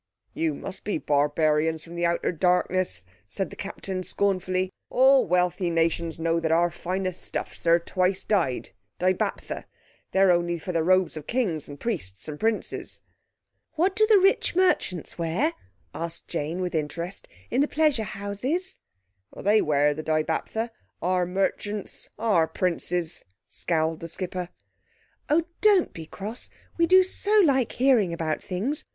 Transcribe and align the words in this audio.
"You 0.33 0.55
must 0.55 0.83
be 0.83 0.97
barbarians 0.97 1.83
from 1.83 1.93
the 1.93 2.07
outer 2.07 2.31
darkness," 2.31 3.05
said 3.27 3.51
the 3.51 3.55
Captain 3.55 4.01
scornfully. 4.01 4.73
"All 4.89 5.27
wealthy 5.27 5.69
nations 5.69 6.17
know 6.17 6.39
that 6.39 6.51
our 6.51 6.71
finest 6.71 7.21
stuffs 7.21 7.67
are 7.67 7.77
twice 7.77 8.23
dyed—dibaptha. 8.23 9.65
They're 10.11 10.31
only 10.31 10.57
for 10.57 10.71
the 10.71 10.81
robes 10.81 11.15
of 11.17 11.27
kings 11.27 11.67
and 11.67 11.79
priests 11.79 12.27
and 12.27 12.39
princes." 12.39 13.03
"What 13.73 13.95
do 13.95 14.07
the 14.07 14.17
rich 14.17 14.55
merchants 14.55 15.19
wear," 15.19 15.53
asked 15.93 16.27
Jane, 16.27 16.61
with 16.61 16.73
interest, 16.73 17.27
"in 17.51 17.61
the 17.61 17.67
pleasure 17.67 18.01
houses?" 18.01 18.79
"They 19.37 19.61
wear 19.61 19.93
the 19.93 20.01
dibaptha. 20.01 20.71
Our 21.03 21.27
merchants 21.27 22.09
are 22.17 22.47
princes," 22.47 23.23
scowled 23.47 23.99
the 23.99 24.09
skipper. 24.09 24.49
"Oh, 25.29 25.43
don't 25.61 25.93
be 25.93 26.07
cross, 26.07 26.49
we 26.75 26.87
do 26.87 27.03
so 27.03 27.39
like 27.45 27.73
hearing 27.73 28.11
about 28.11 28.41
things. 28.41 28.83